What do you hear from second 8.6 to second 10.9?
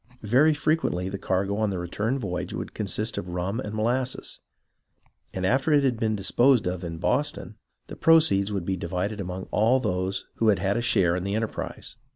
be divided among all those who had had a